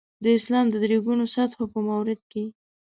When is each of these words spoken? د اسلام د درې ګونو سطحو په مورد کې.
د 0.23 0.25
اسلام 0.37 0.65
د 0.69 0.75
درې 0.83 0.97
ګونو 1.05 1.25
سطحو 1.33 1.65
په 1.73 1.79
مورد 1.87 2.19
کې. 2.31 2.43